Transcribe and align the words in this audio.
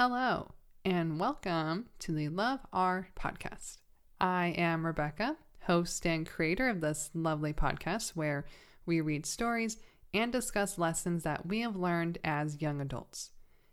Hello, 0.00 0.52
and 0.84 1.18
welcome 1.18 1.86
to 1.98 2.12
the 2.12 2.28
Love 2.28 2.60
R 2.72 3.08
podcast. 3.18 3.78
I 4.20 4.54
am 4.56 4.86
Rebecca, 4.86 5.36
host 5.62 6.06
and 6.06 6.24
creator 6.24 6.68
of 6.68 6.80
this 6.80 7.10
lovely 7.14 7.52
podcast 7.52 8.10
where 8.10 8.44
we 8.86 9.00
read 9.00 9.26
stories 9.26 9.76
and 10.14 10.30
discuss 10.30 10.78
lessons 10.78 11.24
that 11.24 11.46
we 11.46 11.62
have 11.62 11.74
learned 11.74 12.18
as 12.22 12.62
young 12.62 12.80
adults. 12.80 13.32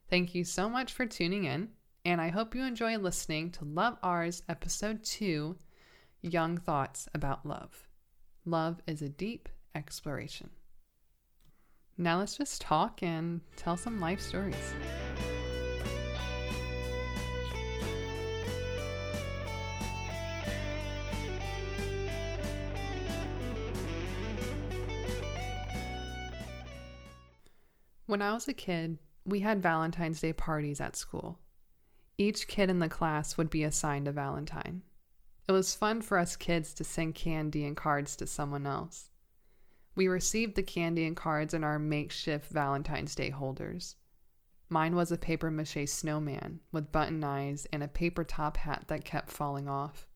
Thank 0.09 0.33
you 0.33 0.43
so 0.43 0.67
much 0.67 0.93
for 0.93 1.05
tuning 1.05 1.43
in, 1.43 1.69
and 2.05 2.19
I 2.19 2.29
hope 2.29 2.55
you 2.55 2.63
enjoy 2.63 2.97
listening 2.97 3.51
to 3.51 3.65
Love 3.65 3.99
R's 4.01 4.41
episode 4.49 5.03
2 5.03 5.55
Young 6.23 6.57
Thoughts 6.57 7.07
About 7.13 7.45
Love. 7.45 7.87
Love 8.45 8.81
is 8.87 9.03
a 9.03 9.09
deep 9.09 9.47
exploration. 9.75 10.49
Now 11.99 12.17
let's 12.17 12.35
just 12.35 12.61
talk 12.61 13.03
and 13.03 13.41
tell 13.57 13.77
some 13.77 13.99
life 13.99 14.21
stories. 14.21 14.73
When 28.07 28.21
I 28.21 28.33
was 28.33 28.47
a 28.47 28.53
kid, 28.53 28.99
we 29.25 29.39
had 29.39 29.63
Valentine's 29.63 30.21
Day 30.21 30.31
parties 30.31 30.79
at 30.79 30.95
school. 30.95 31.39
Each 32.19 32.47
kid 32.47 32.69
in 32.69 32.77
the 32.77 32.87
class 32.87 33.35
would 33.35 33.49
be 33.49 33.63
assigned 33.63 34.07
a 34.07 34.11
Valentine. 34.11 34.83
It 35.47 35.51
was 35.51 35.73
fun 35.73 36.03
for 36.03 36.19
us 36.19 36.35
kids 36.35 36.71
to 36.75 36.83
send 36.83 37.15
candy 37.15 37.65
and 37.65 37.75
cards 37.75 38.15
to 38.17 38.27
someone 38.27 38.67
else. 38.67 39.09
We 39.95 40.07
received 40.07 40.55
the 40.55 40.61
candy 40.61 41.05
and 41.05 41.15
cards 41.15 41.55
in 41.55 41.63
our 41.63 41.79
makeshift 41.79 42.51
Valentine's 42.51 43.15
Day 43.15 43.31
holders. 43.31 43.95
Mine 44.69 44.95
was 44.95 45.11
a 45.11 45.17
paper 45.17 45.49
mache 45.49 45.87
snowman 45.89 46.59
with 46.71 46.91
button 46.91 47.23
eyes 47.23 47.65
and 47.73 47.81
a 47.81 47.87
paper 47.87 48.23
top 48.23 48.57
hat 48.57 48.85
that 48.87 49.03
kept 49.03 49.31
falling 49.31 49.67
off. 49.67 50.07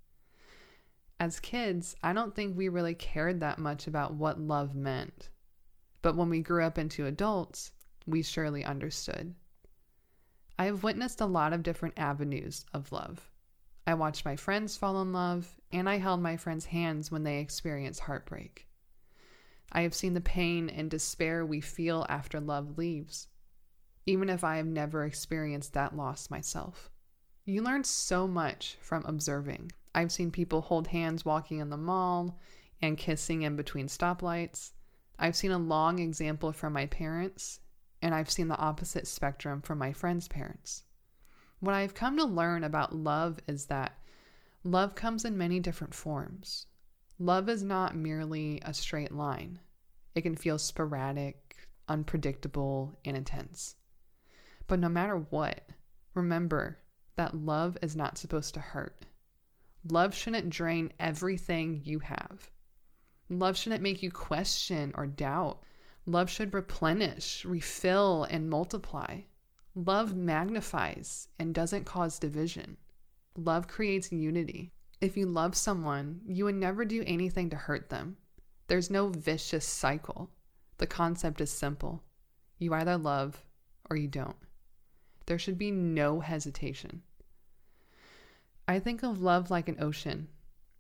As 1.20 1.40
kids, 1.40 1.96
I 2.04 2.14
don't 2.14 2.36
think 2.36 2.56
we 2.56 2.70
really 2.70 2.94
cared 2.94 3.40
that 3.40 3.58
much 3.58 3.88
about 3.88 4.14
what 4.14 4.40
love 4.40 4.76
meant. 4.76 5.30
But 6.04 6.16
when 6.16 6.30
we 6.30 6.42
grew 6.42 6.64
up 6.64 6.78
into 6.78 7.08
adults, 7.08 7.72
we 8.06 8.22
surely 8.22 8.64
understood. 8.64 9.36
I 10.58 10.66
have 10.66 10.84
witnessed 10.84 11.22
a 11.22 11.26
lot 11.26 11.54
of 11.54 11.64
different 11.64 11.98
avenues 11.98 12.66
of 12.74 12.92
love. 12.92 13.32
I 13.88 13.94
watched 13.94 14.26
my 14.26 14.36
friends 14.36 14.76
fall 14.76 15.02
in 15.02 15.14
love, 15.14 15.56
and 15.72 15.90
I 15.90 15.98
held 15.98 16.22
my 16.22 16.38
friends' 16.38 16.66
hands 16.66 17.12
when 17.12 17.24
they 17.24 17.40
experienced 17.40 18.02
heartbreak. 18.02 18.68
I 19.72 19.82
have 19.82 19.94
seen 19.94 20.14
the 20.14 20.22
pain 20.22 20.70
and 20.70 20.92
despair 20.92 21.46
we 21.46 21.62
feel 21.62 22.06
after 22.10 22.40
love 22.40 22.78
leaves, 22.78 23.28
even 24.06 24.30
if 24.30 24.44
I 24.44 24.58
have 24.58 24.68
never 24.68 25.06
experienced 25.06 25.74
that 25.74 25.96
loss 25.96 26.30
myself. 26.30 26.90
You 27.46 27.62
learn 27.62 27.84
so 27.84 28.28
much 28.28 28.78
from 28.82 29.06
observing. 29.06 29.72
I've 29.96 30.12
seen 30.12 30.30
people 30.30 30.62
hold 30.62 30.88
hands 30.88 31.26
walking 31.26 31.60
in 31.60 31.70
the 31.70 31.78
mall 31.78 32.38
and 32.82 32.98
kissing 32.98 33.44
in 33.44 33.56
between 33.56 33.88
stoplights. 33.88 34.72
I've 35.18 35.36
seen 35.36 35.52
a 35.52 35.58
long 35.58 36.00
example 36.00 36.52
from 36.52 36.74
my 36.74 36.86
parents 36.86 37.60
and 38.02 38.14
I've 38.16 38.32
seen 38.32 38.48
the 38.48 38.58
opposite 38.58 39.08
spectrum 39.08 39.62
from 39.62 39.78
my 39.78 39.94
friends' 39.94 40.28
parents. 40.28 40.84
What 41.60 41.76
I've 41.76 41.94
come 41.94 42.18
to 42.18 42.26
learn 42.26 42.64
about 42.64 42.96
love 42.96 43.40
is 43.48 43.66
that 43.66 43.98
love 44.64 44.96
comes 44.96 45.26
in 45.26 45.38
many 45.38 45.60
different 45.60 45.94
forms. 45.94 46.68
Love 47.18 47.50
is 47.50 47.64
not 47.64 47.96
merely 47.96 48.62
a 48.64 48.74
straight 48.74 49.12
line, 49.12 49.60
it 50.16 50.22
can 50.22 50.36
feel 50.36 50.58
sporadic, 50.58 51.56
unpredictable, 51.88 52.98
and 53.04 53.18
intense. 53.18 53.76
But 54.68 54.80
no 54.80 54.88
matter 54.88 55.18
what, 55.18 55.68
remember 56.14 56.78
that 57.16 57.36
love 57.36 57.78
is 57.82 57.96
not 57.96 58.18
supposed 58.18 58.54
to 58.54 58.60
hurt. 58.60 59.06
Love 59.90 60.14
shouldn't 60.14 60.50
drain 60.50 60.94
everything 61.00 61.82
you 61.84 62.00
have. 62.00 62.50
Love 63.30 63.58
shouldn't 63.58 63.84
make 63.84 64.02
you 64.02 64.12
question 64.12 64.94
or 64.96 65.08
doubt 65.08 65.64
Love 66.10 66.28
should 66.28 66.56
replenish, 66.56 67.46
refill, 67.46 68.24
and 68.24 68.50
multiply. 68.50 69.22
Love 69.76 70.16
magnifies 70.16 71.28
and 71.38 71.54
doesn't 71.54 71.86
cause 71.86 72.18
division. 72.18 72.78
Love 73.36 73.68
creates 73.68 74.12
unity. 74.12 74.72
If 75.02 75.16
you 75.16 75.28
love 75.28 75.56
someone, 75.56 76.22
you 76.26 76.46
would 76.46 76.56
never 76.56 76.84
do 76.84 77.04
anything 77.06 77.52
to 77.52 77.56
hurt 77.56 77.90
them. 77.90 78.18
There's 78.66 78.90
no 78.90 79.10
vicious 79.10 79.68
cycle. 79.68 80.32
The 80.78 80.88
concept 80.88 81.42
is 81.42 81.52
simple 81.52 82.02
you 82.58 82.74
either 82.74 82.98
love 82.98 83.46
or 83.88 83.96
you 83.96 84.08
don't. 84.08 84.36
There 85.28 85.38
should 85.38 85.60
be 85.60 85.70
no 85.70 86.22
hesitation. 86.22 87.04
I 88.68 88.80
think 88.80 89.04
of 89.04 89.22
love 89.22 89.52
like 89.52 89.70
an 89.70 89.78
ocean 89.80 90.28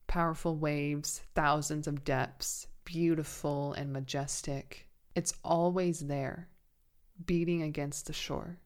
powerful 0.07 0.55
waves, 0.55 1.21
thousands 1.35 1.85
of 1.85 2.03
depths, 2.03 2.65
beautiful 2.83 3.73
and 3.73 3.93
majestic. 3.93 4.88
It's 5.19 5.33
always 5.43 5.99
there, 5.99 6.47
beating 7.25 7.61
against 7.61 8.05
the 8.05 8.13
shore. 8.13 8.57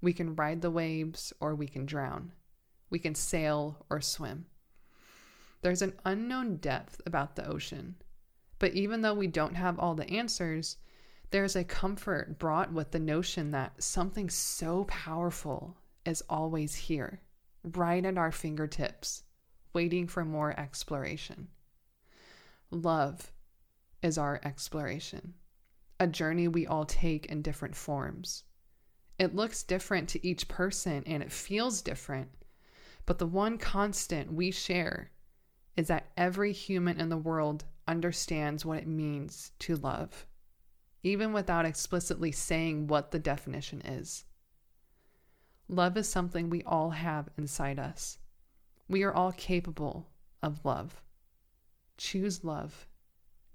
We 0.00 0.12
can 0.12 0.36
ride 0.36 0.62
the 0.62 0.70
waves 0.70 1.32
or 1.40 1.56
we 1.56 1.66
can 1.66 1.86
drown. 1.86 2.30
We 2.88 3.00
can 3.00 3.16
sail 3.16 3.84
or 3.90 4.00
swim. 4.00 4.46
There's 5.60 5.82
an 5.82 5.98
unknown 6.04 6.58
depth 6.58 7.00
about 7.04 7.34
the 7.34 7.44
ocean. 7.44 7.96
But 8.60 8.74
even 8.74 9.02
though 9.02 9.12
we 9.12 9.26
don't 9.26 9.56
have 9.56 9.76
all 9.80 9.96
the 9.96 10.08
answers, 10.08 10.76
there's 11.30 11.56
a 11.56 11.64
comfort 11.64 12.38
brought 12.38 12.72
with 12.72 12.92
the 12.92 13.00
notion 13.00 13.50
that 13.50 13.82
something 13.82 14.30
so 14.30 14.84
powerful 14.84 15.78
is 16.06 16.22
always 16.30 16.76
here, 16.76 17.22
right 17.64 18.04
at 18.04 18.16
our 18.16 18.30
fingertips, 18.30 19.24
waiting 19.72 20.06
for 20.06 20.24
more 20.24 20.56
exploration. 20.60 21.48
Love 22.70 23.32
is 24.00 24.16
our 24.16 24.40
exploration 24.44 25.34
a 26.00 26.06
journey 26.06 26.46
we 26.46 26.66
all 26.66 26.84
take 26.84 27.26
in 27.26 27.42
different 27.42 27.74
forms. 27.74 28.44
It 29.18 29.34
looks 29.34 29.62
different 29.62 30.08
to 30.10 30.26
each 30.26 30.46
person 30.46 31.02
and 31.06 31.22
it 31.22 31.32
feels 31.32 31.82
different, 31.82 32.28
but 33.04 33.18
the 33.18 33.26
one 33.26 33.58
constant 33.58 34.32
we 34.32 34.50
share 34.50 35.10
is 35.76 35.88
that 35.88 36.10
every 36.16 36.52
human 36.52 37.00
in 37.00 37.08
the 37.08 37.16
world 37.16 37.64
understands 37.86 38.64
what 38.64 38.78
it 38.78 38.86
means 38.86 39.52
to 39.60 39.76
love, 39.76 40.26
even 41.02 41.32
without 41.32 41.64
explicitly 41.64 42.30
saying 42.30 42.86
what 42.86 43.10
the 43.10 43.18
definition 43.18 43.80
is. 43.80 44.24
Love 45.68 45.96
is 45.96 46.08
something 46.08 46.48
we 46.48 46.62
all 46.62 46.90
have 46.90 47.28
inside 47.36 47.78
us. 47.78 48.18
We 48.88 49.02
are 49.02 49.12
all 49.12 49.32
capable 49.32 50.08
of 50.42 50.64
love. 50.64 51.02
Choose 51.96 52.44
love 52.44 52.86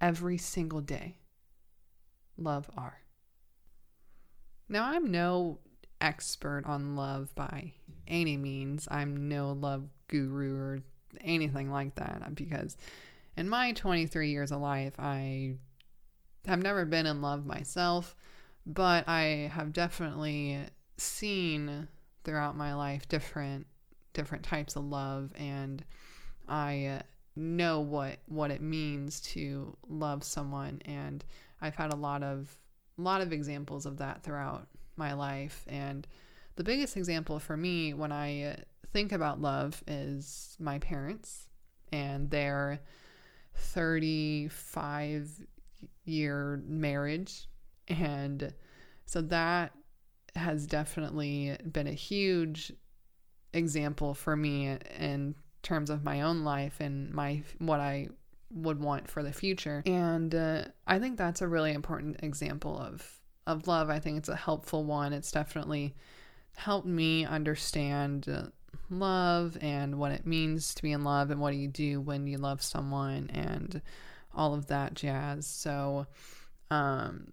every 0.02 0.38
single 0.38 0.81
day 0.81 1.22
love 2.38 2.69
are. 2.77 2.99
Now, 4.69 4.85
I'm 4.85 5.11
no 5.11 5.59
expert 6.01 6.63
on 6.66 6.95
love 6.95 7.33
by 7.35 7.73
any 8.07 8.38
means. 8.38 8.88
I'm 8.89 9.29
no 9.29 9.53
love 9.53 9.88
guru 10.07 10.55
or 10.55 10.79
anything 11.21 11.71
like 11.71 11.95
that 11.95 12.35
because 12.35 12.77
in 13.38 13.49
my 13.49 13.71
23 13.71 14.29
years 14.29 14.51
of 14.51 14.61
life, 14.61 14.94
I 14.99 15.55
have 16.45 16.61
never 16.61 16.85
been 16.85 17.05
in 17.05 17.21
love 17.21 17.45
myself, 17.45 18.16
but 18.65 19.07
I 19.07 19.51
have 19.53 19.73
definitely 19.73 20.59
seen 20.97 21.88
throughout 22.23 22.55
my 22.55 22.73
life 22.73 23.07
different 23.07 23.67
different 24.13 24.44
types 24.44 24.75
of 24.75 24.83
love 24.83 25.33
and 25.35 25.83
I 26.47 27.01
know 27.35 27.79
what 27.79 28.18
what 28.27 28.51
it 28.51 28.62
means 28.62 29.19
to 29.21 29.75
love 29.89 30.24
someone 30.24 30.81
and 30.86 31.25
I've 31.63 31.75
had 31.75 31.94
a 31.94 31.95
lot 31.95 32.21
of 32.21 32.56
a 33.00 33.01
lot 33.01 33.21
of 33.21 33.31
examples 33.33 33.86
of 33.86 33.98
that 33.98 34.21
throughout 34.21 34.68
my 34.98 35.13
life. 35.13 35.65
And 35.68 36.06
the 36.56 36.63
biggest 36.63 36.98
example 36.98 37.39
for 37.39 37.57
me 37.57 37.94
when 37.94 38.12
I 38.12 38.57
think 38.92 39.12
about 39.12 39.42
love 39.42 39.81
is 39.88 40.56
my 40.60 40.77
parents 40.77 41.48
and 41.92 42.30
their 42.30 42.81
35 43.56 45.30
year 46.06 46.62
marriage. 46.68 47.48
And 47.88 48.54
so 49.06 49.21
that 49.21 49.71
has 50.36 50.68
definitely 50.68 51.57
been 51.71 51.88
a 51.88 51.94
huge 51.94 52.74
example 53.54 54.13
for 54.13 54.36
me 54.36 54.77
in 55.00 55.36
terms 55.62 55.89
of 55.89 56.04
my 56.04 56.21
own 56.21 56.44
life 56.44 56.77
and 56.80 57.12
my 57.13 57.42
what 57.60 57.80
I 57.80 58.10
would 58.53 58.79
want 58.79 59.09
for 59.09 59.23
the 59.23 59.33
future. 59.33 59.83
And 59.85 60.33
uh, 60.33 60.65
I 60.85 61.00
think 61.00 61.17
that's 61.17 61.41
a 61.41 61.47
really 61.47 61.73
important 61.73 62.23
example 62.23 62.77
of 62.77 63.19
of 63.45 63.67
love. 63.67 63.89
I 63.89 64.00
think 64.00 64.17
it's 64.17 64.29
a 64.29 64.35
helpful 64.35 64.85
one. 64.85 65.11
It's 65.11 65.31
definitely 65.31 65.95
helped 66.55 66.88
me 66.88 67.25
understand 67.25 68.29
uh, 68.29 68.44
love 68.89 69.57
and 69.59 70.00
what 70.00 70.11
it 70.11 70.25
means 70.25 70.73
to 70.75 70.81
be 70.81 70.91
in 70.91 71.03
love 71.03 71.29
and 71.31 71.41
what 71.41 71.51
do 71.51 71.57
you 71.57 71.67
do 71.67 72.00
when 72.00 72.27
you 72.27 72.38
love 72.38 72.61
someone 72.61 73.29
and 73.33 73.81
all 74.33 74.53
of 74.53 74.67
that 74.67 74.94
jazz. 74.94 75.47
So 75.47 76.07
um 76.71 77.27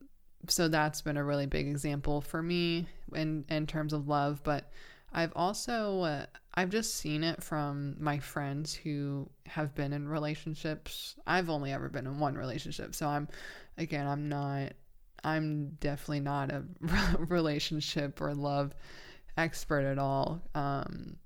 so 0.49 0.69
that's 0.69 1.03
been 1.03 1.17
a 1.17 1.25
really 1.25 1.47
big 1.47 1.69
example 1.69 2.21
for 2.21 2.43
me 2.43 2.87
in 3.15 3.45
in 3.49 3.67
terms 3.67 3.93
of 3.93 4.09
love, 4.09 4.43
but 4.43 4.71
I've 5.13 5.33
also 5.35 6.01
uh, 6.01 6.27
I've 6.55 6.71
just 6.71 6.97
seen 6.97 7.25
it 7.25 7.43
from 7.43 7.97
my 7.99 8.19
friends 8.19 8.75
who 8.75 9.29
have 9.47 9.75
been 9.75 9.93
in 9.93 10.09
relationships. 10.09 11.17
I've 11.27 11.51
only 11.51 11.73
ever 11.73 11.89
been 11.89 12.07
in 12.07 12.19
one 12.19 12.37
relationship, 12.37 12.95
so 12.95 13.09
I'm 13.09 13.29
again, 13.79 14.07
I'm 14.07 14.29
not 14.29 14.73
I'm 15.25 15.71
definitely 15.81 16.21
not 16.21 16.51
a 16.51 16.65
relationship 17.19 18.21
or 18.21 18.35
love 18.35 18.75
expert 19.37 19.85
at 19.85 19.99
all. 19.99 20.43
Um, 20.55 21.17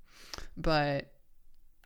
but 0.57 1.11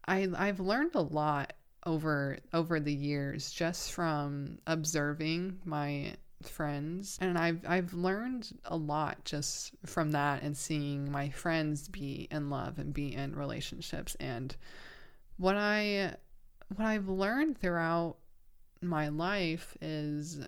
I 0.07 0.27
I've 0.37 0.59
learned 0.59 0.95
a 0.95 1.01
lot 1.01 1.53
over 1.85 2.37
over 2.53 2.79
the 2.79 2.93
years 2.93 3.51
just 3.51 3.91
from 3.93 4.59
observing 4.67 5.59
my 5.65 6.13
friends 6.43 7.17
and 7.21 7.37
I've 7.37 7.59
I've 7.67 7.93
learned 7.93 8.49
a 8.65 8.77
lot 8.77 9.25
just 9.25 9.71
from 9.85 10.11
that 10.11 10.41
and 10.41 10.55
seeing 10.55 11.11
my 11.11 11.29
friends 11.29 11.89
be 11.89 12.27
in 12.31 12.49
love 12.49 12.79
and 12.79 12.93
be 12.93 13.13
in 13.13 13.35
relationships 13.35 14.15
and 14.19 14.55
what 15.37 15.57
I 15.57 16.15
what 16.75 16.85
I've 16.85 17.09
learned 17.09 17.59
throughout 17.59 18.17
my 18.81 19.09
life 19.09 19.75
is 19.81 20.39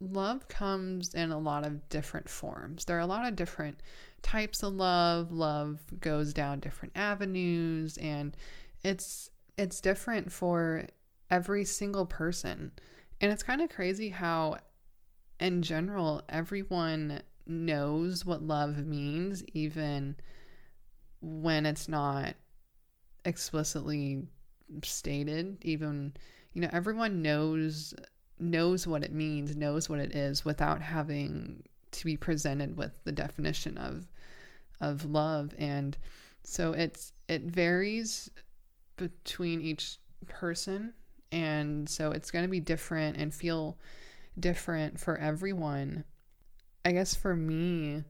love 0.00 0.46
comes 0.48 1.14
in 1.14 1.32
a 1.32 1.38
lot 1.38 1.66
of 1.66 1.88
different 1.88 2.28
forms. 2.28 2.84
There 2.84 2.96
are 2.96 3.00
a 3.00 3.06
lot 3.06 3.26
of 3.26 3.36
different 3.36 3.80
types 4.22 4.62
of 4.62 4.74
love. 4.74 5.32
Love 5.32 5.80
goes 6.00 6.32
down 6.32 6.60
different 6.60 6.96
avenues 6.96 7.96
and 7.98 8.36
it's 8.84 9.30
it's 9.56 9.80
different 9.80 10.30
for 10.30 10.84
every 11.30 11.64
single 11.64 12.06
person. 12.06 12.72
And 13.20 13.32
it's 13.32 13.42
kind 13.42 13.60
of 13.60 13.70
crazy 13.70 14.10
how 14.10 14.58
in 15.40 15.62
general 15.62 16.22
everyone 16.28 17.22
knows 17.46 18.24
what 18.24 18.42
love 18.42 18.84
means 18.84 19.42
even 19.54 20.16
when 21.20 21.66
it's 21.66 21.88
not 21.88 22.34
explicitly 23.24 24.22
stated. 24.82 25.58
Even 25.62 26.14
you 26.52 26.62
know 26.62 26.70
everyone 26.72 27.22
knows 27.22 27.94
knows 28.38 28.86
what 28.86 29.02
it 29.02 29.12
means, 29.12 29.56
knows 29.56 29.88
what 29.88 29.98
it 29.98 30.14
is 30.14 30.44
without 30.44 30.80
having 30.80 31.62
to 31.90 32.04
be 32.04 32.16
presented 32.16 32.76
with 32.76 32.92
the 33.04 33.12
definition 33.12 33.78
of 33.78 34.06
of 34.80 35.04
love. 35.04 35.54
And 35.58 35.96
so 36.42 36.72
it's 36.72 37.12
it 37.28 37.42
varies 37.42 38.30
between 38.96 39.60
each 39.60 39.98
person. 40.26 40.94
And 41.30 41.88
so 41.88 42.10
it's 42.10 42.30
going 42.30 42.44
to 42.44 42.50
be 42.50 42.60
different 42.60 43.16
and 43.16 43.34
feel 43.34 43.76
different 44.40 44.98
for 44.98 45.16
everyone 45.18 46.04
i 46.84 46.92
guess 46.92 47.14
for 47.14 47.34
me 47.34 48.02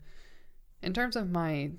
in 0.83 0.93
terms 0.93 1.17
of 1.17 1.31
my 1.31 1.71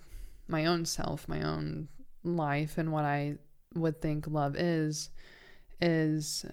my 0.47 0.65
own 0.65 0.85
self 0.85 1.27
my 1.27 1.41
own 1.41 1.87
life 2.23 2.77
and 2.77 2.91
what 2.91 3.05
i 3.05 3.35
would 3.75 4.01
think 4.01 4.27
love 4.27 4.55
is 4.55 5.09
is 5.81 6.45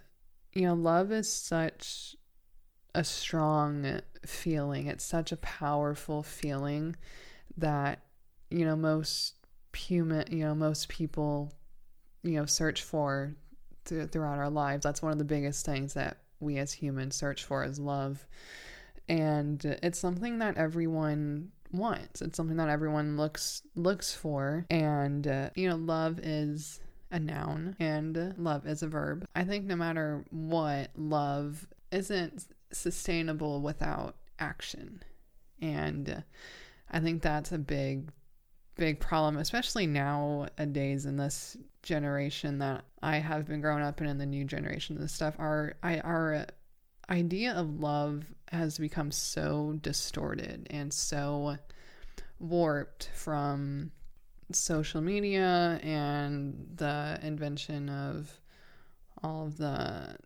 you 0.56 0.62
know, 0.62 0.72
love 0.72 1.12
is 1.12 1.30
such 1.30 2.16
a 2.94 3.04
strong 3.04 4.00
feeling. 4.24 4.86
It's 4.86 5.04
such 5.04 5.30
a 5.30 5.36
powerful 5.36 6.22
feeling 6.22 6.96
that, 7.58 8.00
you 8.50 8.64
know, 8.64 8.74
most 8.74 9.34
human, 9.76 10.24
you 10.30 10.38
know, 10.38 10.54
most 10.54 10.88
people, 10.88 11.52
you 12.22 12.38
know, 12.40 12.46
search 12.46 12.82
for 12.82 13.36
th- 13.84 14.08
throughout 14.08 14.38
our 14.38 14.48
lives. 14.48 14.82
That's 14.82 15.02
one 15.02 15.12
of 15.12 15.18
the 15.18 15.24
biggest 15.24 15.66
things 15.66 15.92
that 15.92 16.22
we 16.40 16.58
as 16.58 16.72
humans 16.72 17.16
search 17.16 17.44
for 17.44 17.64
is 17.64 17.78
love. 17.78 18.26
And 19.08 19.64
it's 19.82 19.98
something 19.98 20.38
that 20.38 20.56
everyone 20.56 21.52
wants. 21.72 22.22
It's 22.22 22.36
something 22.36 22.56
that 22.56 22.68
everyone 22.68 23.16
looks 23.16 23.62
looks 23.74 24.14
for 24.14 24.66
and 24.70 25.26
uh, 25.26 25.50
you 25.54 25.68
know, 25.68 25.76
love 25.76 26.18
is 26.20 26.80
a 27.10 27.18
noun 27.18 27.76
and 27.78 28.34
love 28.36 28.66
is 28.66 28.82
a 28.82 28.88
verb. 28.88 29.26
I 29.34 29.44
think 29.44 29.64
no 29.64 29.76
matter 29.76 30.24
what, 30.30 30.90
love 30.96 31.66
isn't 31.92 32.46
sustainable 32.72 33.60
without 33.60 34.16
action. 34.38 35.02
And 35.60 36.24
I 36.90 37.00
think 37.00 37.22
that's 37.22 37.52
a 37.52 37.58
big, 37.58 38.10
big 38.76 39.00
problem, 39.00 39.36
especially 39.36 39.86
nowadays 39.86 41.06
in 41.06 41.16
this 41.16 41.56
generation 41.86 42.58
that 42.58 42.84
I 43.02 43.16
have 43.16 43.46
been 43.46 43.60
growing 43.60 43.82
up 43.82 44.00
in 44.00 44.06
and 44.08 44.20
the 44.20 44.26
new 44.26 44.44
generation 44.44 44.98
and 44.98 45.10
stuff. 45.10 45.36
Our, 45.38 45.74
I, 45.82 46.00
our 46.00 46.46
idea 47.08 47.54
of 47.54 47.80
love 47.80 48.24
has 48.50 48.76
become 48.78 49.10
so 49.10 49.78
distorted 49.80 50.66
and 50.70 50.92
so 50.92 51.56
warped 52.38 53.08
from 53.14 53.92
social 54.52 55.00
media 55.00 55.80
and 55.82 56.68
the 56.76 57.18
invention 57.22 57.88
of 57.88 58.30
all 59.22 59.46
of 59.46 59.56
the 59.56 60.16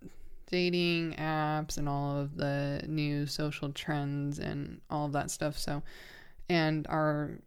dating 0.51 1.15
apps 1.15 1.79
and 1.79 1.89
all 1.89 2.17
of 2.17 2.37
the 2.37 2.83
new 2.89 3.27
social 3.27 3.71
trends 3.73 4.39
and 4.39 4.81
all 4.91 5.07
of 5.07 5.13
that 5.13 5.31
stuff. 5.31 5.57
So, 5.57 5.83
and 6.49 6.87
our, 6.89 7.39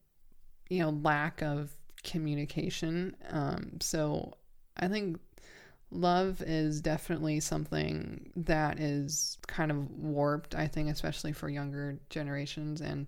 you 0.69 0.80
know, 0.80 0.92
lack 0.92 1.42
of 1.42 1.75
communication. 2.04 3.16
Um, 3.30 3.78
so 3.82 4.34
I 4.78 4.88
think 4.88 5.20
love 5.92 6.42
is 6.42 6.82
definitely 6.82 7.40
something 7.40 8.32
that 8.36 8.80
is 8.80 9.38
kind 9.48 9.72
of 9.72 9.90
warped, 9.92 10.56
I 10.56 10.68
think, 10.68 10.90
especially 10.90 11.32
for 11.32 11.50
younger 11.50 12.00
generations. 12.10 12.82
And 12.82 13.08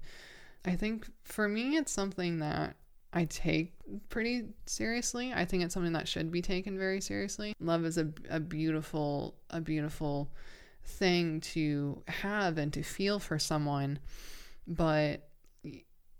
I 0.63 0.75
think 0.75 1.07
for 1.23 1.47
me, 1.47 1.77
it's 1.77 1.91
something 1.91 2.39
that 2.39 2.75
I 3.13 3.25
take 3.25 3.73
pretty 4.09 4.49
seriously. 4.65 5.33
I 5.33 5.45
think 5.45 5.63
it's 5.63 5.73
something 5.73 5.93
that 5.93 6.07
should 6.07 6.31
be 6.31 6.41
taken 6.41 6.77
very 6.77 7.01
seriously. 7.01 7.55
Love 7.59 7.85
is 7.85 7.97
a, 7.97 8.09
a 8.29 8.39
beautiful, 8.39 9.35
a 9.49 9.61
beautiful 9.61 10.31
thing 10.83 11.39
to 11.39 12.03
have 12.07 12.57
and 12.57 12.73
to 12.73 12.83
feel 12.83 13.19
for 13.19 13.39
someone. 13.39 13.99
But 14.67 15.29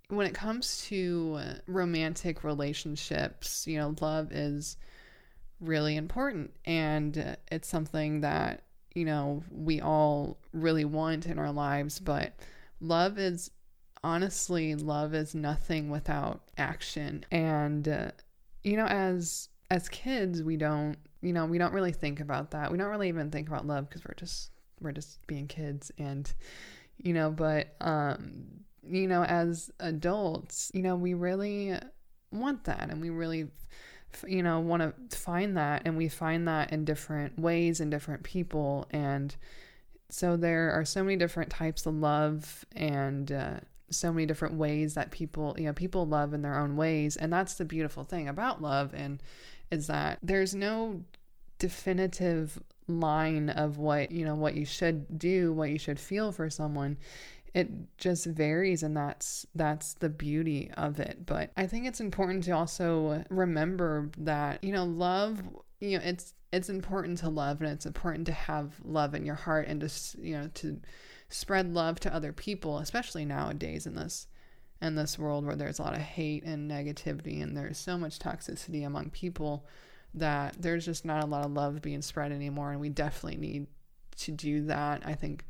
when 0.10 0.28
it 0.28 0.34
comes 0.34 0.86
to 0.88 1.40
romantic 1.68 2.44
relationships, 2.44 3.66
you 3.68 3.78
know, 3.78 3.96
love 4.02 4.32
is 4.32 4.78
really 5.60 5.96
important. 5.96 6.54
And 6.66 7.38
it's 7.52 7.68
something 7.68 8.22
that, 8.22 8.64
you 8.94 9.06
know, 9.06 9.44
we 9.52 9.82
all 9.82 10.38
really 10.54 10.86
want 10.86 11.26
in 11.26 11.40
our 11.40 11.52
lives. 11.52 12.00
But 12.00 12.34
love 12.80 13.18
is 13.18 13.52
honestly, 14.04 14.76
love 14.76 15.14
is 15.14 15.34
nothing 15.34 15.90
without 15.90 16.42
action. 16.58 17.26
And, 17.32 17.88
uh, 17.88 18.12
you 18.64 18.78
know, 18.78 18.86
as 18.86 19.50
as 19.72 19.90
kids, 19.90 20.44
we 20.44 20.58
don't, 20.58 20.96
you 21.22 21.34
know, 21.34 21.46
we 21.46 21.58
don't 21.58 21.74
really 21.74 21.92
think 21.92 22.20
about 22.20 22.52
that. 22.52 22.72
We 22.72 22.78
don't 22.78 22.90
really 22.90 23.08
even 23.10 23.32
think 23.32 23.48
about 23.48 23.66
love 23.66 23.90
because 23.90 24.06
we're 24.06 24.14
just 24.16 24.52
we're 24.80 24.92
just 24.92 25.26
being 25.26 25.48
kids 25.48 25.92
and 25.98 26.32
you 26.98 27.14
know, 27.14 27.32
but 27.32 27.76
um 27.82 28.65
you 28.90 29.08
know, 29.08 29.24
as 29.24 29.72
adults, 29.80 30.72
you 30.74 30.82
know, 30.82 30.96
we 30.96 31.14
really 31.14 31.74
want 32.32 32.66
that 32.66 32.90
and 32.90 33.02
we 33.02 33.10
really 33.10 33.48
you 34.28 34.42
know 34.42 34.60
want 34.60 34.82
to 35.10 35.18
find 35.18 35.58
that 35.58 35.82
and 35.86 35.98
we 35.98 36.08
find 36.08 36.48
that 36.48 36.72
in 36.72 36.86
different 36.86 37.38
ways 37.38 37.82
in 37.82 37.90
different 37.90 38.24
people 38.24 38.88
and 38.92 39.36
so 40.10 40.38
there 40.38 40.72
are 40.72 40.86
so 40.86 41.04
many 41.04 41.18
different 41.18 41.50
types 41.50 41.86
of 41.86 41.94
love 41.94 42.66
and 42.76 43.32
uh, 43.32 43.60
so 43.90 44.12
many 44.12 44.26
different 44.26 44.56
ways 44.56 44.94
that 44.96 45.12
people, 45.12 45.56
you 45.58 45.66
know, 45.66 45.74
people 45.74 46.06
love 46.08 46.34
in 46.34 46.42
their 46.42 46.60
own 46.60 46.76
ways. 46.76 47.16
And 47.16 47.32
that's 47.32 47.56
the 47.56 47.66
beautiful 47.66 48.04
thing 48.04 48.28
about 48.28 48.62
love 48.62 48.94
and 48.94 49.22
is 49.72 49.88
that 49.88 50.20
there's 50.22 50.54
no 50.54 51.04
definitive 51.60 52.62
line 52.88 53.50
of 53.50 53.78
what, 53.78 54.12
you 54.12 54.26
know, 54.26 54.36
what 54.36 54.56
you 54.56 54.66
should 54.66 55.18
do, 55.18 55.54
what 55.54 55.70
you 55.70 55.80
should 55.80 56.00
feel 56.00 56.32
for 56.32 56.50
someone. 56.50 56.98
It 57.56 57.98
just 57.98 58.26
varies 58.26 58.84
and 58.84 58.98
that's 58.98 59.48
that's 59.56 59.94
the 59.94 60.10
beauty 60.10 60.72
of 60.76 61.00
it. 61.00 61.26
But 61.26 61.52
I 61.56 61.68
think 61.68 61.88
it's 61.88 62.02
important 62.02 62.44
to 62.44 62.52
also 62.52 63.24
remember 63.30 64.12
that, 64.18 64.62
you 64.62 64.74
know, 64.74 64.84
love, 64.84 65.42
you 65.80 65.98
know, 65.98 66.04
it's 66.04 66.34
it's 66.52 66.68
important 66.70 67.18
to 67.20 67.30
love 67.30 67.62
and 67.62 67.72
it's 67.72 67.86
important 67.86 68.28
to 68.28 68.34
have 68.34 68.74
love 68.84 69.16
in 69.16 69.26
your 69.26 69.36
heart 69.36 69.68
and 69.70 69.80
to, 69.80 70.22
you 70.22 70.38
know, 70.38 70.50
to 70.56 70.82
spread 71.30 71.74
love 71.74 71.98
to 72.02 72.14
other 72.14 72.34
people, 72.34 72.80
especially 72.80 73.24
nowadays 73.24 73.88
in 73.88 73.96
this 73.96 74.28
in 74.82 74.96
this 74.96 75.18
world 75.18 75.46
where 75.46 75.56
there's 75.56 75.80
a 75.80 75.82
lot 75.82 75.96
of 75.96 76.02
hate 76.02 76.44
and 76.44 76.70
negativity 76.70 77.42
and 77.42 77.56
there's 77.56 77.78
so 77.78 77.98
much 77.98 78.20
toxicity 78.20 78.86
among 78.86 79.10
people 79.12 79.66
that 80.14 80.58
there's 80.62 80.84
just 80.86 81.06
not 81.06 81.24
a 81.24 81.28
lot 81.28 81.46
of 81.46 81.54
love 81.54 81.82
being 81.82 82.02
spread 82.02 82.34
anymore 82.34 82.72
and 82.72 82.82
we 82.82 82.90
definitely 82.90 83.40
need 83.40 83.68
to 84.18 84.34
do 84.34 84.66
that. 84.66 85.04
I 85.06 85.14
think 85.14 85.46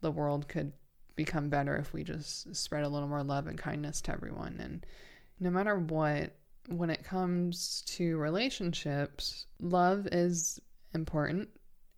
the 0.00 0.10
world 0.10 0.48
could 0.48 0.72
become 1.16 1.48
better 1.48 1.76
if 1.76 1.92
we 1.92 2.02
just 2.04 2.54
spread 2.54 2.84
a 2.84 2.88
little 2.88 3.08
more 3.08 3.22
love 3.22 3.46
and 3.46 3.58
kindness 3.58 4.00
to 4.02 4.12
everyone 4.12 4.58
and 4.60 4.86
no 5.40 5.50
matter 5.50 5.76
what 5.76 6.34
when 6.68 6.90
it 6.90 7.04
comes 7.04 7.82
to 7.86 8.16
relationships, 8.18 9.46
love 9.60 10.06
is 10.12 10.60
important 10.94 11.48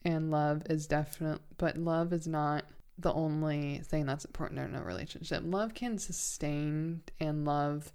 and 0.05 0.31
love 0.31 0.63
is 0.71 0.87
definite 0.87 1.41
but 1.59 1.77
love 1.77 2.13
is 2.13 2.27
not 2.27 2.65
the 2.99 3.13
only 3.13 3.81
thing 3.85 4.07
that's 4.07 4.25
important 4.25 4.61
in 4.61 4.75
a 4.75 4.83
relationship. 4.83 5.43
Love 5.45 5.75
can 5.75 5.99
sustain 5.99 7.03
and 7.19 7.45
love 7.45 7.93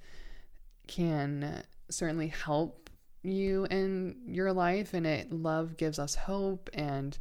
can 0.87 1.63
certainly 1.89 2.27
help 2.27 2.89
you 3.23 3.65
in 3.69 4.15
your 4.25 4.51
life 4.51 4.93
and 4.93 5.07
it 5.07 5.31
love 5.31 5.77
gives 5.77 5.99
us 5.99 6.15
hope 6.15 6.69
and 6.73 7.17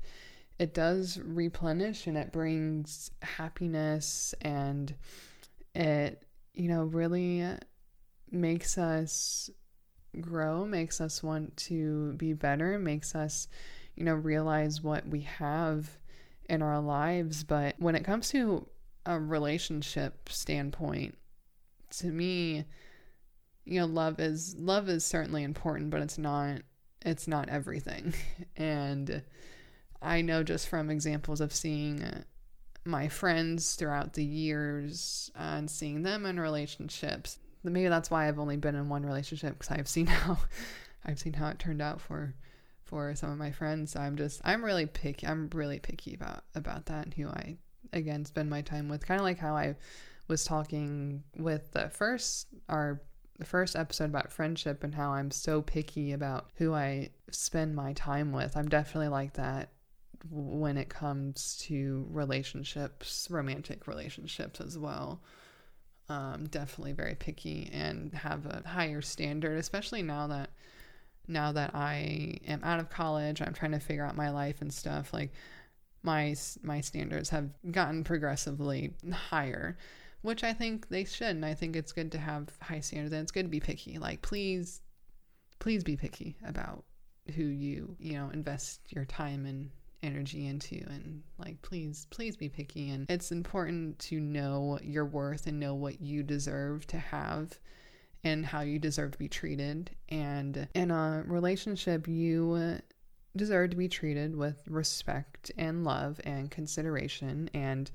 it 0.59 0.75
does 0.75 1.19
replenish 1.23 2.07
and 2.07 2.17
it 2.17 2.33
brings 2.33 3.11
happiness 3.23 4.35
and 4.41 4.95
it 5.75 6.25
you 6.55 6.69
know 6.69 6.83
really 6.85 7.45
makes 8.31 8.77
us 8.77 9.51
grow 10.21 10.65
makes 10.65 11.01
us 11.01 11.23
want 11.23 11.57
to 11.57 12.13
be 12.15 12.33
better 12.33 12.79
makes 12.79 13.15
us 13.15 13.47
you 13.99 14.05
know 14.05 14.15
realize 14.15 14.81
what 14.81 15.07
we 15.09 15.23
have 15.23 15.99
in 16.49 16.63
our 16.63 16.81
lives. 16.81 17.45
But 17.45 17.75
when 17.79 17.95
it 17.95 18.05
comes 18.05 18.31
to 18.31 18.67
a 19.05 19.19
relationship 19.19 20.29
standpoint 20.29 21.17
to 21.91 22.09
me 22.09 22.67
you 23.65 23.81
know 23.81 23.87
love 23.87 24.21
is 24.21 24.55
love 24.59 24.87
is 24.91 25.03
certainly 25.03 25.43
important 25.43 25.89
but 25.89 26.03
it's 26.03 26.19
not 26.19 26.61
it's 27.05 27.27
not 27.27 27.49
everything. 27.49 28.15
And 28.57 29.23
i 30.03 30.21
know 30.21 30.43
just 30.43 30.69
from 30.69 30.91
examples 30.91 31.41
of 31.41 31.53
seeing 31.53 32.25
my 32.89 33.09
friends 33.09 33.75
throughout 33.75 34.15
the 34.15 34.25
years 34.25 35.31
uh, 35.37 35.57
and 35.57 35.71
seeing 35.71 36.03
them 36.03 36.25
in 36.27 36.41
relationships. 36.41 37.39
Maybe 37.63 37.89
that's 37.89 38.11
why 38.11 38.27
i've 38.27 38.39
only 38.39 38.57
been 38.57 38.75
in 38.75 38.89
one 38.89 39.05
relationship 39.05 39.59
because 39.59 39.77
i've 39.77 39.89
seen 39.89 40.07
how 40.07 40.39
i've 41.05 41.19
seen 41.19 41.35
how 41.35 41.49
it 41.49 41.59
turned 41.59 41.83
out 41.83 42.01
for 42.01 42.35
for 42.85 43.15
some 43.15 43.31
of 43.31 43.39
my 43.39 43.53
friends. 43.53 43.93
So 43.93 44.01
i'm 44.01 44.17
just 44.17 44.41
i'm 44.45 44.65
really 44.65 44.87
picky 44.87 45.27
i'm 45.27 45.51
really 45.53 45.79
picky 45.79 46.15
about 46.15 46.45
about 46.55 46.87
that 46.87 47.05
and 47.05 47.15
who 47.15 47.29
i 47.29 47.57
again 47.93 48.25
spend 48.25 48.49
my 48.49 48.63
time 48.63 48.89
with. 48.89 49.07
Kind 49.07 49.21
of 49.21 49.25
like 49.25 49.39
how 49.39 49.55
i 49.55 49.77
was 50.29 50.45
talking 50.45 51.23
with 51.37 51.71
the 51.73 51.91
first 51.91 52.47
our 52.69 53.03
the 53.39 53.45
first 53.45 53.77
episode 53.77 54.07
about 54.07 54.33
friendship 54.33 54.83
and 54.83 54.93
how 54.93 55.13
I'm 55.13 55.31
so 55.31 55.63
picky 55.63 56.11
about 56.11 56.51
who 56.57 56.75
I 56.75 57.11
spend 57.31 57.77
my 57.77 57.93
time 57.93 58.33
with. 58.33 58.57
I'm 58.57 58.69
definitely 58.69 59.11
like 59.11 59.35
that 59.35 59.69
when 60.31 60.77
it 60.77 60.89
comes 60.89 61.57
to 61.63 62.07
relationships, 62.11 63.29
romantic 63.31 63.87
relationships 63.87 64.61
as 64.61 64.79
well. 64.79 65.23
Um, 66.09 66.47
definitely 66.47 66.93
very 66.93 67.15
picky 67.15 67.69
and 67.73 68.15
have 68.15 68.47
a 68.47 68.67
higher 68.67 69.03
standard, 69.03 69.59
especially 69.59 70.03
now 70.03 70.27
that 70.29 70.51
now 71.31 71.53
that 71.53 71.75
I 71.75 72.39
am 72.47 72.65
out 72.65 72.81
of 72.81 72.89
college, 72.89 73.43
I'm 73.43 73.53
trying 73.53 73.73
to 73.73 73.79
figure 73.79 74.07
out 74.07 74.17
my 74.17 74.31
life 74.31 74.63
and 74.63 74.73
stuff. 74.73 75.13
Like 75.13 75.33
my 76.03 76.35
my 76.63 76.81
standards 76.81 77.29
have 77.31 77.51
gotten 77.71 78.05
progressively 78.05 78.95
higher 79.13 79.77
which 80.23 80.45
I 80.45 80.53
think 80.53 80.89
they 80.89 81.05
should. 81.05 81.29
And 81.29 81.45
I 81.45 81.55
think 81.55 81.77
it's 81.77 81.93
good 81.93 82.13
to 82.13 82.19
have 82.19 82.49
high 82.61 82.81
standards 82.81 83.13
and 83.13 83.23
it's 83.23 83.33
good 83.33 83.45
to 83.45 83.49
be 83.49 83.61
picky. 83.61 83.99
Like, 83.99 84.23
please, 84.23 84.81
please 85.59 85.85
be 85.85 85.97
picky 85.97 86.37
about 86.47 86.85
who 87.35 87.45
you, 87.45 87.97
you 87.99 88.15
know, 88.15 88.31
invest 88.31 88.81
your 88.89 89.05
time 89.05 89.47
and 89.47 89.71
energy 90.03 90.47
into. 90.47 90.77
And 90.77 91.23
like, 91.39 91.61
please, 91.63 92.07
please 92.11 92.37
be 92.37 92.49
picky. 92.49 92.91
And 92.91 93.11
it's 93.11 93.33
important 93.33 93.99
to 94.01 94.21
know 94.21 94.79
your 94.83 95.05
worth 95.05 95.47
and 95.47 95.59
know 95.59 95.75
what 95.75 96.01
you 96.01 96.23
deserve 96.23 96.87
to 96.89 96.99
have 96.99 97.59
and 98.25 98.45
how 98.45 98.61
you 98.61 98.79
deserve 98.79 99.13
to 99.13 99.19
be 99.19 99.29
treated. 99.29 99.91
And 100.09 100.69
in 100.75 100.91
a 100.91 101.25
relationship, 101.27 102.09
you 102.09 102.81
deserve 103.37 103.71
to 103.71 103.77
be 103.77 103.89
treated 103.89 104.35
with 104.37 104.63
respect 104.69 105.53
and 105.57 105.85
love 105.85 106.21
and 106.25 106.51
consideration. 106.51 107.51
And 107.55 107.91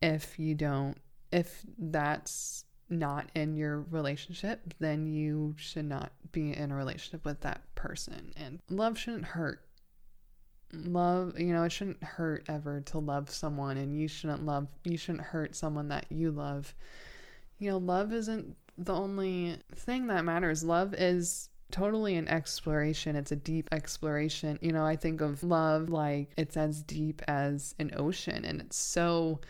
if 0.00 0.38
you 0.38 0.54
don't 0.54 0.96
if 1.30 1.62
that's 1.78 2.64
not 2.88 3.30
in 3.34 3.54
your 3.54 3.80
relationship, 3.90 4.74
then 4.78 5.06
you 5.06 5.54
should 5.58 5.84
not 5.84 6.12
be 6.32 6.56
in 6.56 6.72
a 6.72 6.74
relationship 6.74 7.24
with 7.24 7.40
that 7.42 7.62
person. 7.74 8.32
And 8.36 8.60
love 8.70 8.98
shouldn't 8.98 9.26
hurt. 9.26 9.67
Love, 10.72 11.38
you 11.38 11.52
know, 11.52 11.64
it 11.64 11.72
shouldn't 11.72 12.02
hurt 12.02 12.44
ever 12.48 12.80
to 12.82 12.98
love 12.98 13.30
someone, 13.30 13.76
and 13.76 13.98
you 13.98 14.06
shouldn't 14.08 14.44
love, 14.44 14.68
you 14.84 14.98
shouldn't 14.98 15.24
hurt 15.24 15.56
someone 15.56 15.88
that 15.88 16.06
you 16.10 16.30
love. 16.30 16.74
You 17.58 17.70
know, 17.70 17.78
love 17.78 18.12
isn't 18.12 18.54
the 18.76 18.94
only 18.94 19.58
thing 19.74 20.06
that 20.08 20.24
matters. 20.24 20.62
Love 20.62 20.94
is 20.94 21.48
totally 21.70 22.16
an 22.16 22.28
exploration. 22.28 23.16
It's 23.16 23.32
a 23.32 23.36
deep 23.36 23.68
exploration. 23.72 24.58
You 24.60 24.72
know, 24.72 24.84
I 24.84 24.96
think 24.96 25.20
of 25.20 25.42
love 25.42 25.88
like 25.88 26.32
it's 26.36 26.56
as 26.56 26.82
deep 26.82 27.22
as 27.26 27.74
an 27.78 27.92
ocean, 27.96 28.44
and 28.44 28.60
it's 28.60 28.76
so 28.76 29.40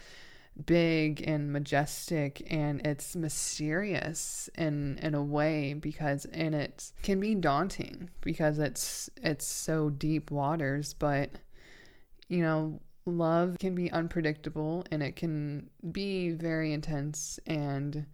big 0.67 1.23
and 1.27 1.53
majestic 1.53 2.43
and 2.51 2.85
it's 2.87 3.15
mysterious 3.15 4.51
in 4.57 4.99
in 4.99 5.15
a 5.15 5.23
way 5.23 5.73
because 5.73 6.25
and 6.27 6.55
it 6.55 6.91
can 7.03 7.21
be 7.21 7.35
daunting 7.35 8.11
because 8.21 8.59
it's 8.59 9.09
it's 9.23 9.47
so 9.47 9.89
deep 9.89 10.31
waters 10.31 10.95
but 10.95 11.31
you 12.29 12.43
know 12.43 12.81
love 13.07 13.57
can 13.59 13.75
be 13.75 13.91
unpredictable 13.93 14.85
and 14.91 15.03
it 15.03 15.15
can 15.17 15.71
be 15.93 16.31
very 16.31 16.73
intense 16.73 17.39
and 17.47 18.05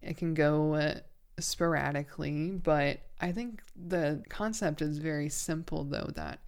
it 0.00 0.16
can 0.16 0.32
go 0.32 0.74
uh, 0.74 0.94
sporadically 1.38 2.50
but 2.50 3.00
i 3.20 3.32
think 3.32 3.62
the 3.76 4.22
concept 4.28 4.80
is 4.80 4.98
very 4.98 5.28
simple 5.28 5.84
though 5.84 6.10
that 6.14 6.38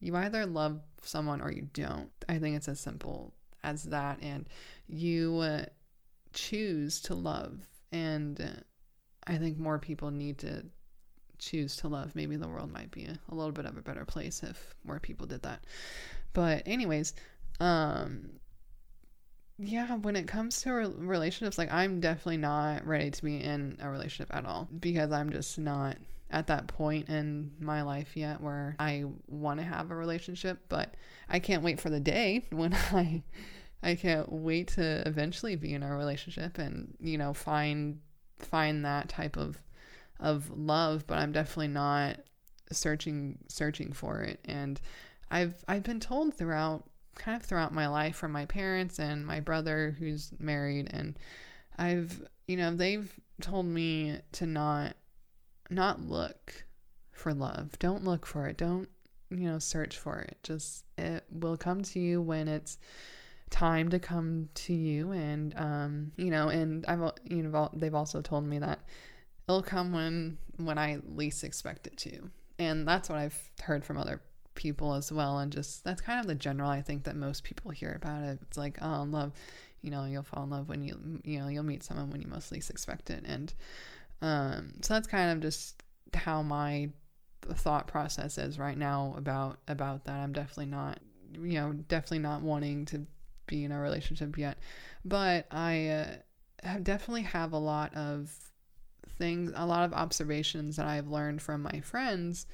you 0.00 0.14
either 0.16 0.46
love 0.46 0.80
someone 1.02 1.40
or 1.40 1.50
you 1.50 1.68
don't. 1.72 2.10
I 2.28 2.38
think 2.38 2.56
it's 2.56 2.68
as 2.68 2.80
simple 2.80 3.32
as 3.62 3.84
that 3.84 4.18
and 4.22 4.48
you 4.88 5.38
uh, 5.38 5.64
choose 6.32 7.00
to 7.02 7.14
love. 7.14 7.58
And 7.92 8.40
uh, 8.40 8.60
i 9.26 9.36
think 9.36 9.58
more 9.58 9.78
people 9.78 10.10
need 10.10 10.38
to 10.38 10.64
choose 11.38 11.76
to 11.76 11.88
love. 11.88 12.14
Maybe 12.14 12.36
the 12.36 12.48
world 12.48 12.72
might 12.72 12.90
be 12.90 13.04
a, 13.04 13.18
a, 13.30 13.34
little 13.34 13.52
bit 13.52 13.64
of 13.64 13.76
a 13.76 13.82
better 13.82 14.04
place 14.04 14.42
if 14.42 14.74
more 14.84 14.98
people 14.98 15.26
did 15.26 15.42
that. 15.42 15.64
But 16.32 16.62
anyways 16.66 17.14
um 17.60 18.30
yeah 19.58 19.96
when 19.96 20.14
it 20.14 20.28
comes 20.28 20.62
to 20.62 20.72
relationships 20.72 21.58
like 21.58 21.72
i'm 21.72 22.00
definitely 22.00 22.36
not 22.36 22.86
ready 22.86 23.10
to 23.10 23.24
be 23.24 23.36
in 23.42 23.76
a 23.80 23.90
relationship 23.90 24.34
at 24.34 24.46
all 24.46 24.68
because 24.78 25.10
i'm 25.10 25.30
just 25.30 25.58
not 25.58 25.96
at 26.30 26.46
that 26.48 26.66
point 26.66 27.08
in 27.08 27.50
my 27.58 27.82
life 27.82 28.16
yet 28.16 28.40
where 28.40 28.76
i 28.78 29.04
want 29.28 29.58
to 29.58 29.64
have 29.64 29.90
a 29.90 29.94
relationship 29.94 30.58
but 30.68 30.94
i 31.28 31.38
can't 31.38 31.62
wait 31.62 31.80
for 31.80 31.90
the 31.90 32.00
day 32.00 32.44
when 32.50 32.74
i 32.92 33.22
I 33.80 33.94
can't 33.94 34.30
wait 34.32 34.68
to 34.68 35.06
eventually 35.06 35.54
be 35.54 35.72
in 35.72 35.82
a 35.82 35.96
relationship 35.96 36.58
and 36.58 36.96
you 37.00 37.16
know 37.16 37.32
find 37.32 38.00
find 38.38 38.84
that 38.84 39.08
type 39.08 39.36
of 39.36 39.62
of 40.20 40.50
love, 40.50 41.06
but 41.06 41.18
I'm 41.18 41.32
definitely 41.32 41.68
not 41.68 42.16
searching 42.72 43.38
searching 43.48 43.92
for 43.92 44.22
it. 44.22 44.40
And 44.44 44.80
I've 45.30 45.64
I've 45.68 45.84
been 45.84 46.00
told 46.00 46.34
throughout 46.34 46.84
kind 47.14 47.40
of 47.40 47.46
throughout 47.46 47.72
my 47.72 47.88
life 47.88 48.16
from 48.16 48.32
my 48.32 48.46
parents 48.46 48.98
and 48.98 49.26
my 49.26 49.40
brother 49.40 49.96
who's 49.98 50.32
married 50.38 50.88
and 50.92 51.18
I've 51.76 52.22
you 52.46 52.56
know 52.56 52.74
they've 52.74 53.12
told 53.40 53.66
me 53.66 54.18
to 54.32 54.46
not 54.46 54.94
not 55.70 56.00
look 56.00 56.64
for 57.12 57.34
love. 57.34 57.78
Don't 57.78 58.04
look 58.04 58.26
for 58.26 58.46
it. 58.46 58.56
Don't 58.56 58.88
you 59.30 59.48
know 59.48 59.58
search 59.58 59.98
for 59.98 60.20
it. 60.20 60.38
Just 60.42 60.84
it 60.96 61.24
will 61.30 61.56
come 61.56 61.82
to 61.82 61.98
you 61.98 62.20
when 62.20 62.48
it's 62.48 62.78
time 63.50 63.88
to 63.88 63.98
come 63.98 64.48
to 64.54 64.74
you 64.74 65.10
and 65.12 65.54
um 65.56 66.12
you 66.16 66.30
know 66.30 66.48
and 66.48 66.84
I've 66.86 67.12
you 67.24 67.42
know 67.42 67.70
they've 67.72 67.94
also 67.94 68.20
told 68.20 68.44
me 68.44 68.58
that 68.58 68.80
it'll 69.48 69.62
come 69.62 69.92
when 69.92 70.38
when 70.56 70.78
I 70.78 70.98
least 71.14 71.44
expect 71.44 71.86
it 71.86 71.96
to 71.98 72.30
and 72.58 72.86
that's 72.86 73.08
what 73.08 73.18
I've 73.18 73.50
heard 73.62 73.84
from 73.84 73.96
other 73.96 74.20
people 74.54 74.94
as 74.94 75.10
well 75.10 75.38
and 75.38 75.52
just 75.52 75.82
that's 75.84 76.02
kind 76.02 76.20
of 76.20 76.26
the 76.26 76.34
general 76.34 76.68
I 76.68 76.82
think 76.82 77.04
that 77.04 77.16
most 77.16 77.44
people 77.44 77.70
hear 77.70 77.92
about 77.92 78.22
it 78.22 78.38
it's 78.42 78.58
like 78.58 78.78
oh 78.82 79.06
love 79.08 79.32
you 79.80 79.90
know 79.90 80.04
you'll 80.04 80.24
fall 80.24 80.44
in 80.44 80.50
love 80.50 80.68
when 80.68 80.82
you 80.82 81.20
you 81.24 81.38
know 81.38 81.48
you'll 81.48 81.62
meet 81.62 81.82
someone 81.82 82.10
when 82.10 82.20
you 82.20 82.28
most 82.28 82.52
least 82.52 82.68
expect 82.68 83.08
it 83.08 83.24
and 83.26 83.54
um 84.20 84.72
so 84.82 84.94
that's 84.94 85.06
kind 85.06 85.30
of 85.30 85.40
just 85.40 85.82
how 86.14 86.42
my 86.42 86.88
thought 87.54 87.86
process 87.86 88.38
is 88.38 88.58
right 88.58 88.76
now 88.76 89.14
about 89.16 89.58
about 89.68 90.04
that. 90.04 90.16
I'm 90.16 90.32
definitely 90.32 90.66
not 90.66 90.98
you 91.32 91.54
know 91.54 91.72
definitely 91.72 92.20
not 92.20 92.42
wanting 92.42 92.84
to 92.86 93.06
be 93.46 93.64
in 93.64 93.72
a 93.72 93.80
relationship 93.80 94.36
yet, 94.36 94.58
but 95.04 95.46
I 95.50 95.88
uh, 96.64 96.78
definitely 96.82 97.22
have 97.22 97.52
a 97.52 97.58
lot 97.58 97.94
of 97.94 98.34
things, 99.18 99.52
a 99.54 99.66
lot 99.66 99.84
of 99.84 99.92
observations 99.92 100.76
that 100.76 100.86
I've 100.86 101.08
learned 101.08 101.40
from 101.40 101.62
my 101.62 101.80
friends' 101.80 102.46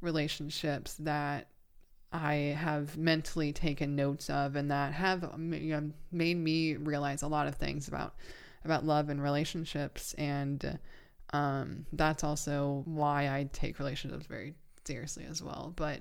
relationships 0.00 0.94
that 1.00 1.48
I 2.12 2.34
have 2.58 2.98
mentally 2.98 3.52
taken 3.52 3.96
notes 3.96 4.28
of, 4.28 4.56
and 4.56 4.70
that 4.70 4.92
have 4.92 5.22
you 5.38 5.80
know, 5.80 5.90
made 6.10 6.36
me 6.36 6.76
realize 6.76 7.22
a 7.22 7.28
lot 7.28 7.46
of 7.46 7.54
things 7.54 7.88
about 7.88 8.14
about 8.64 8.84
love 8.84 9.08
and 9.08 9.22
relationships, 9.22 10.14
and 10.14 10.78
um, 11.32 11.86
that's 11.92 12.24
also 12.24 12.82
why 12.86 13.24
I 13.24 13.48
take 13.52 13.78
relationships 13.78 14.26
very 14.26 14.54
seriously 14.84 15.24
as 15.28 15.42
well. 15.42 15.72
But 15.76 16.00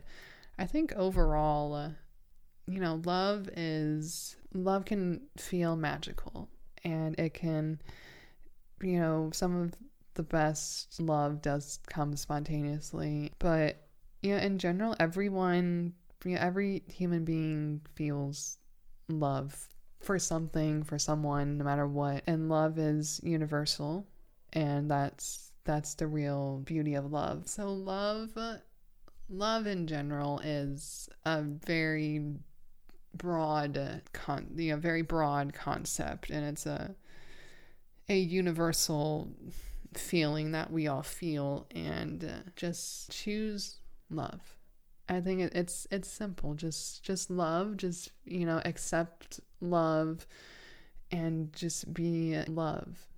I 0.57 0.65
think 0.65 0.93
overall. 0.93 1.73
Uh, 1.73 1.89
you 2.67 2.79
know, 2.79 3.01
love 3.05 3.49
is 3.57 4.37
love 4.53 4.85
can 4.85 5.19
feel 5.35 5.75
magical 5.75 6.47
and 6.85 7.19
it 7.19 7.33
can 7.33 7.81
you 8.81 8.99
know, 8.99 9.29
some 9.33 9.55
of 9.61 9.73
the 10.15 10.23
best 10.23 10.99
love 10.99 11.41
does 11.41 11.79
come 11.87 12.15
spontaneously. 12.15 13.31
But 13.39 13.77
yeah, 14.21 14.41
in 14.41 14.57
general, 14.57 14.95
everyone, 14.99 15.93
yeah, 16.25 16.43
every 16.43 16.83
human 16.91 17.25
being 17.25 17.81
feels 17.95 18.57
love 19.07 19.67
for 19.99 20.17
something, 20.17 20.83
for 20.83 20.97
someone, 20.97 21.57
no 21.57 21.63
matter 21.63 21.87
what. 21.87 22.23
And 22.27 22.49
love 22.49 22.77
is 22.79 23.19
universal, 23.23 24.07
and 24.53 24.89
that's 24.89 25.51
that's 25.63 25.93
the 25.95 26.07
real 26.07 26.61
beauty 26.65 26.95
of 26.95 27.11
love. 27.11 27.47
So 27.47 27.71
love 27.71 28.31
love 29.29 29.67
in 29.67 29.87
general 29.87 30.39
is 30.39 31.07
a 31.25 31.41
very 31.41 32.21
broad 33.15 34.01
con 34.13 34.47
you 34.55 34.71
know, 34.71 34.77
very 34.77 35.01
broad 35.01 35.53
concept 35.53 36.29
and 36.29 36.45
it's 36.45 36.65
a 36.65 36.95
a 38.09 38.17
universal 38.17 39.31
feeling 39.93 40.51
that 40.51 40.71
we 40.71 40.87
all 40.87 41.03
feel 41.03 41.67
and 41.71 42.23
uh, 42.23 42.49
just 42.55 43.11
choose 43.11 43.77
love. 44.09 44.55
I 45.07 45.19
think 45.19 45.41
it's 45.53 45.87
it's 45.91 46.09
simple. 46.09 46.53
Just 46.53 47.03
just 47.03 47.29
love 47.29 47.77
just 47.77 48.11
you 48.25 48.45
know 48.45 48.61
accept 48.65 49.39
love 49.59 50.25
and 51.11 51.51
just 51.53 51.93
be 51.93 52.37
love 52.47 53.10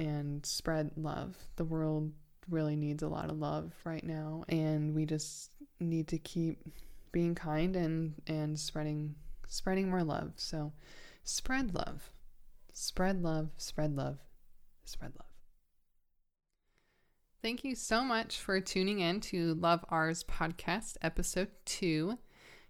and 0.00 0.44
spread 0.44 0.92
love. 0.96 1.36
The 1.56 1.64
world 1.64 2.12
really 2.48 2.74
needs 2.74 3.02
a 3.02 3.08
lot 3.08 3.30
of 3.30 3.38
love 3.38 3.72
right 3.84 4.02
now 4.02 4.44
and 4.48 4.94
we 4.94 5.04
just 5.04 5.50
need 5.78 6.08
to 6.08 6.18
keep 6.18 6.58
being 7.12 7.34
kind 7.34 7.76
and 7.76 8.14
and 8.26 8.58
spreading 8.58 9.14
spreading 9.46 9.90
more 9.90 10.02
love. 10.02 10.32
So 10.36 10.72
spread 11.22 11.74
love. 11.74 12.10
Spread 12.72 13.22
love 13.22 13.50
spread 13.58 13.94
love 13.94 14.18
spread 14.84 15.12
love. 15.16 15.26
Thank 17.42 17.64
you 17.64 17.74
so 17.74 18.02
much 18.02 18.38
for 18.38 18.60
tuning 18.60 19.00
in 19.00 19.20
to 19.20 19.54
love 19.54 19.84
ours 19.88 20.24
podcast 20.24 20.96
episode 21.02 21.48
2 21.66 22.18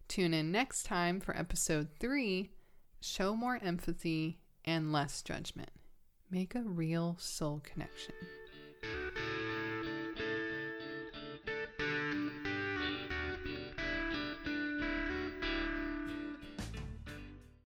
tune 0.09 0.35
in 0.35 0.51
next 0.51 0.85
time 0.85 1.21
for 1.21 1.37
episode 1.37 1.89
3 2.01 2.51
show 3.01 3.35
more 3.35 3.59
empathy 3.63 4.39
and 4.65 4.93
less 4.93 5.23
judgment 5.23 5.71
make 6.31 6.55
a 6.55 6.63
real 6.63 7.17
soul 7.19 7.61
connection 7.65 8.15